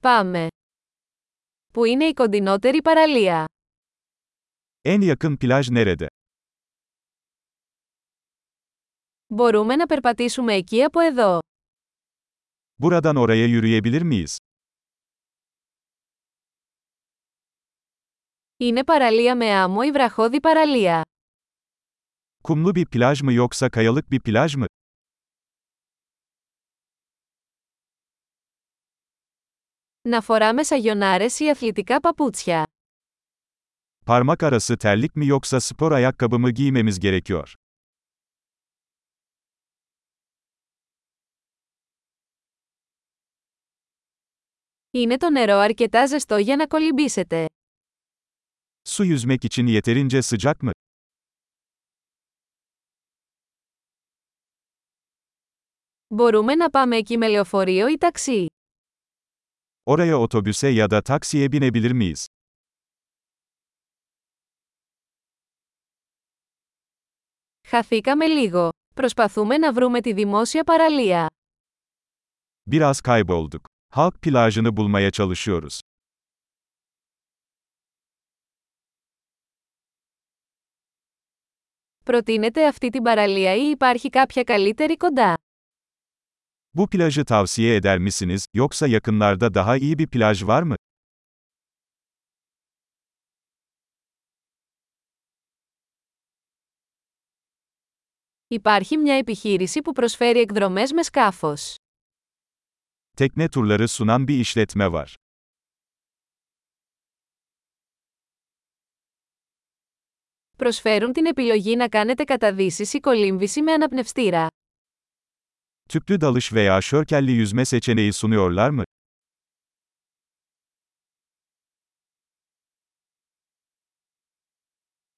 Πάμε. 0.00 0.46
Πού 1.72 1.84
είναι 1.84 2.04
η 2.04 2.12
κοντινότερη 2.14 2.82
παραλία; 2.82 3.44
En 4.82 5.14
yakın 5.14 5.36
plaj 5.40 5.62
nerede? 5.70 6.06
Μπορούμε 9.26 9.76
να 9.76 9.86
περπατήσουμε 9.86 10.54
εκεί 10.54 10.82
από 10.82 11.00
εδώ. 11.00 11.38
Buradan 12.82 13.16
oraya 13.16 13.46
yürüyebilir 13.46 14.02
miyiz? 14.02 14.36
Είναι 18.56 18.84
παραλία 18.84 19.36
με 19.36 19.50
άμμο 19.50 19.82
ή 19.82 19.90
βραχώδη 19.90 20.40
παραλία; 20.40 21.02
Kumlu 22.44 22.74
bir 22.74 22.86
plaj 22.86 23.22
mı 23.22 23.32
yoksa 23.32 23.70
kayalık 23.70 24.10
bir 24.10 24.20
plaj 24.20 24.54
mı? 24.56 24.66
Να 30.08 30.20
φοράμε 30.20 30.62
σαγιονάρες 30.62 31.38
ή 31.40 31.50
αθλητικά 31.50 32.00
παπούτσια. 32.00 32.64
Parmak 34.06 34.42
arası 34.42 34.76
terlik 34.76 35.16
mi 35.16 35.26
yoksa 35.26 35.60
spor 35.60 35.92
ayakkabı 35.92 36.38
mı 36.38 36.50
giymemiz 36.50 36.98
gerekiyor? 37.00 37.54
Είναι 44.90 45.16
το 45.16 45.30
νερό 45.30 45.56
αρκετά 45.56 46.06
ζεστό 46.06 46.36
για 46.36 46.56
να 46.56 46.66
κολυμπήσετε. 46.66 47.46
Su 48.88 49.04
yüzmek 49.04 49.44
için 49.44 49.66
yeterince 49.66 50.22
sıcak 50.22 50.62
mı? 50.62 50.70
Μπορούμε 56.14 56.54
να 56.54 56.70
πάμε 56.70 56.96
εκεί 56.96 57.16
με 57.16 57.28
λεωφορείο 57.28 57.88
ή 57.88 57.98
ταξί. 57.98 58.46
Oraya 59.88 60.18
otobüse 60.18 60.68
ya 60.68 60.90
da 60.90 61.02
taksiye 61.02 61.52
binebilir 61.52 61.90
miyiz? 61.90 62.26
Χαθήκαμε 67.68 68.26
λίγο. 68.26 68.68
Προσπαθούμε 68.94 69.58
να 69.58 69.72
βρούμε 69.72 70.00
τη 70.00 70.12
δημόσια 70.12 70.64
παραλία. 70.64 71.26
Biraz 72.70 73.00
kaybolduk. 73.00 73.60
Halk 73.94 74.14
plajını 74.22 74.76
bulmaya 74.76 75.10
çalışıyoruz. 75.10 75.78
Προτείνετε 82.04 82.66
αυτή 82.66 82.88
την 82.90 83.02
παραλία 83.02 83.54
ή 83.54 83.70
υπάρχει 83.70 84.10
κάποια 84.10 84.42
καλύτερη 84.42 84.96
κοντά; 84.96 85.34
Bu 86.78 86.86
plajı 86.90 87.24
tavsiye 87.24 87.76
eder 87.76 87.98
misiniz, 87.98 88.46
yoksa 88.54 88.86
yakınlarda 88.86 89.54
daha 89.54 89.76
iyi 89.76 89.98
bir 89.98 90.06
plaj 90.06 90.42
var 90.44 90.62
mı? 90.62 90.76
Υπάρχει 98.48 98.96
μια 98.96 99.14
επιχείρηση 99.14 99.82
που 99.82 99.92
προσφέρει 99.92 100.40
εκδρομές 100.40 100.92
με 100.92 101.02
σκάφος. 101.02 101.74
Tekne 103.16 103.48
turları 103.48 103.88
sunan 103.88 104.28
bir 104.28 104.38
işletme 104.38 104.92
var. 104.92 105.14
Προσφέρουν 110.56 111.12
την 111.12 111.26
επιλογή 111.26 111.76
να 111.76 111.88
κάνετε 111.88 112.24
καταδύσεις 112.24 112.92
ή 112.92 113.00
κολύμβηση 113.00 113.62
με 113.62 113.72
αναπνευστήρα. 113.72 114.46
Tüplü 115.89 116.21
dalış 116.21 116.53
veya 116.53 116.81
şörkelli 116.81 117.31
yüzme 117.31 117.65
seçeneği 117.65 118.13
sunuyorlar 118.13 118.69
mı? 118.69 118.83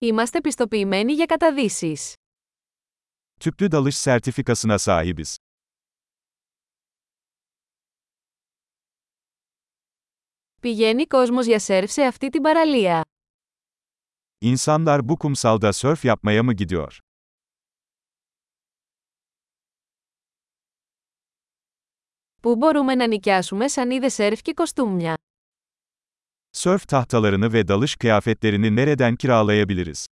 Είμαστε 0.00 0.40
πιστοποιημένοι 0.40 1.12
για 1.14 1.26
καταδύσεις. 1.26 2.14
Tüplü 3.40 3.72
dalış 3.72 3.96
sertifikasına 3.98 4.78
sahibiz. 4.78 5.36
Πηγαίνει 10.62 11.06
κόσμος 11.06 11.46
για 11.46 11.58
σερφ 11.58 11.90
σε 11.90 12.02
αυτή 12.02 12.28
την 12.30 12.42
παραλία. 12.42 13.02
İnsanlar 14.40 15.08
bu 15.08 15.18
kumsalda 15.18 15.72
sörf 15.72 16.04
yapmaya 16.04 16.42
mı 16.42 16.52
gidiyor? 16.54 17.00
Πού 22.46 22.56
μπορούμε 22.56 22.94
να 22.94 23.06
νοικιάσουμε 23.06 23.68
σανίδες 23.68 24.14
σερφ 24.14 24.42
και 24.42 24.52
κοστούμια. 24.54 25.14
Sörf 26.56 26.86
tahtalarını 26.86 27.52
ve 27.52 27.68
dalış 27.68 27.96
kıyafetlerini 27.96 28.76
nereden 28.76 29.16
kiralayabiliriz? 29.16 30.06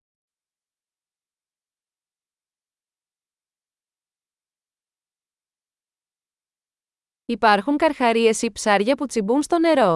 Υπάρχουν 7.25 7.78
καρχαρίες 7.78 8.42
ή 8.42 8.52
ψάρια 8.52 8.96
που 8.96 9.06
τσιμπούν 9.06 9.42
στο 9.42 9.59
νερό. 9.59 9.96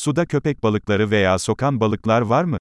Suda 0.00 0.26
köpek 0.26 0.62
balıkları 0.62 1.10
veya 1.10 1.38
sokan 1.38 1.80
balıklar 1.80 2.20
var 2.20 2.44
mı? 2.44 2.56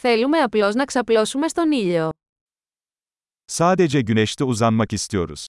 Θέλουμε 0.00 0.38
απλώς 0.38 0.74
να 0.74 0.84
ξαπλώσουμε 0.84 1.48
στον 1.48 1.72
ήλιο. 1.72 2.10
Sadece 3.52 4.02
güneşte 4.02 4.44
uzanmak 4.44 4.92
istiyoruz. 4.92 5.44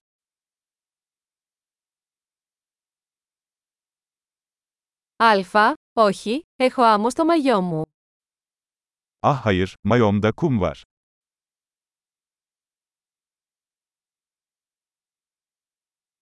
Αλφα, 5.16 5.74
όχι, 5.94 6.42
έχω 6.56 6.84
άμμο 6.84 7.10
στο 7.10 7.26
μαγιό 7.26 7.62
μου. 7.62 7.84
Ah 9.20 9.46
hayır, 9.46 9.68
mayomda 9.84 10.32
kum 10.32 10.60
var. 10.60 10.82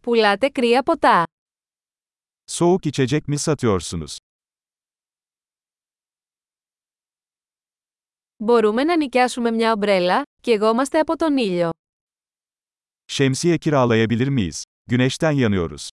Πουλάτε 0.03 0.49
κρύα 0.49 0.83
ποτά. 0.83 1.25
Soğuk 2.47 2.87
içecek 2.87 3.29
mi 3.29 3.39
satıyorsunuz? 3.39 4.19
Μπορούμε 8.47 8.84
να 8.84 8.97
νοικιάσουμε 8.97 9.51
μια 9.51 9.73
ομπρέλα, 9.73 10.23
και 10.41 10.51
εγώ 10.53 10.69
είμαστε 10.71 10.99
από 10.99 11.17
τον 11.17 11.37
ήλιο. 11.37 11.71
Şemsiye 13.12 13.59
kiralayabilir 13.59 14.29
miyiz? 14.29 14.62
Güneşten 14.87 15.31
yanıyoruz. 15.31 15.89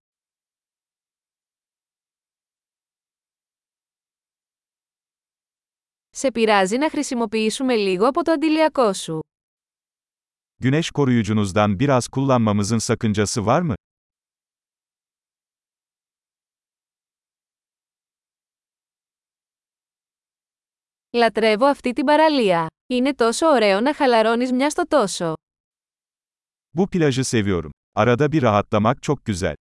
Σε 6.10 6.30
πειράζει 6.30 6.76
να 6.78 6.90
χρησιμοποιήσουμε 6.90 7.74
λίγο 7.74 8.06
από 8.08 8.22
το 8.24 8.32
αντιλιακό 8.32 8.92
σου. 8.92 9.20
Güneş 10.60 10.90
koruyucunuzdan 10.90 11.78
biraz 11.80 12.08
kullanmamızın 12.08 12.78
sakıncası 12.78 13.46
var 13.46 13.60
mı? 13.62 13.74
Λατρεύω 21.12 21.66
αυτή 21.66 21.92
την 21.92 22.04
παραλία. 22.04 22.66
Είναι 22.86 23.14
τόσο 23.14 23.46
ωραίο 23.46 23.80
να 23.80 23.94
χαλαρώνεις 23.94 24.52
μια 24.52 24.70
στο 24.70 24.86
τόσο. 24.88 25.32
Bu 26.76 26.86
plajı 26.90 27.24
seviyorum. 27.24 27.70
Arada 27.94 28.32
bir 28.32 28.42
rahatlamak 28.42 29.02
çok 29.02 29.24
güzel. 29.24 29.54